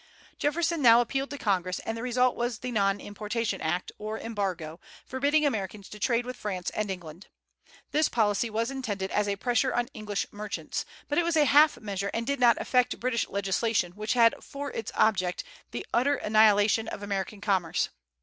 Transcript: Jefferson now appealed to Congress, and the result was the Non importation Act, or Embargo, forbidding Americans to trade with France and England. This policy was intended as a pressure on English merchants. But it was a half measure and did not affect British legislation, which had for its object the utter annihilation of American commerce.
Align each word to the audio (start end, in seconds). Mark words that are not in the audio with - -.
Jefferson 0.39 0.81
now 0.81 0.99
appealed 0.99 1.29
to 1.29 1.37
Congress, 1.37 1.77
and 1.85 1.95
the 1.95 2.01
result 2.01 2.35
was 2.35 2.57
the 2.57 2.71
Non 2.71 2.99
importation 2.99 3.61
Act, 3.61 3.91
or 3.99 4.17
Embargo, 4.19 4.79
forbidding 5.05 5.45
Americans 5.45 5.87
to 5.89 5.99
trade 5.99 6.25
with 6.25 6.35
France 6.35 6.71
and 6.71 6.89
England. 6.89 7.27
This 7.91 8.09
policy 8.09 8.49
was 8.49 8.71
intended 8.71 9.11
as 9.11 9.27
a 9.27 9.35
pressure 9.35 9.71
on 9.75 9.89
English 9.93 10.25
merchants. 10.31 10.85
But 11.07 11.19
it 11.19 11.23
was 11.23 11.37
a 11.37 11.45
half 11.45 11.79
measure 11.79 12.09
and 12.15 12.25
did 12.25 12.39
not 12.39 12.59
affect 12.59 12.99
British 12.99 13.27
legislation, 13.29 13.91
which 13.91 14.13
had 14.13 14.33
for 14.43 14.71
its 14.71 14.91
object 14.95 15.43
the 15.69 15.85
utter 15.93 16.15
annihilation 16.15 16.87
of 16.87 17.03
American 17.03 17.39
commerce. 17.39 17.89